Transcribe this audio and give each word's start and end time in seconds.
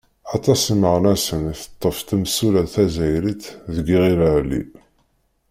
Aṭas 0.35 0.61
imeɣnasen 0.73 1.41
i 1.53 1.55
teṭṭef 1.61 1.97
temsulta 2.07 2.63
tazzayrit 2.73 3.43
deg 3.75 3.87
Iɣil 3.95 4.21
Ɛli. 4.35 4.61